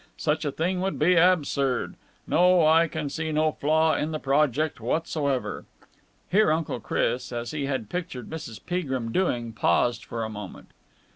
[0.17, 1.93] Such a thing would be absurd.
[2.25, 5.65] No, I can see no flaw in the project whatsoever."
[6.27, 8.59] Here Uncle Chris, as he had pictured Mrs.
[8.65, 10.69] Peagrim doing, paused for a moment.